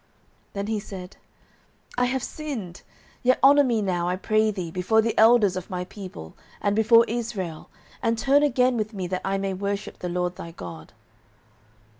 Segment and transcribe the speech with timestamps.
[0.01, 0.09] 09:015:030
[0.53, 1.17] Then he said,
[1.95, 2.81] I have sinned:
[3.21, 7.05] yet honour me now, I pray thee, before the elders of my people, and before
[7.07, 7.69] Israel,
[8.01, 10.93] and turn again with me, that I may worship the LORD thy God.